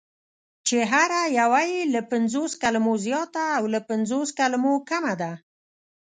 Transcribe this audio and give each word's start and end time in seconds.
چې 0.67 0.77
هره 0.91 1.21
یوه 1.39 1.61
یې 1.71 1.81
له 1.93 2.01
پنځو 2.11 2.43
کلمو 2.61 2.93
زیاته 3.05 3.43
او 3.57 3.63
له 3.73 3.79
پنځلسو 3.89 4.35
کلمو 4.39 4.73
کمه 4.89 5.13
ده: 5.21 5.31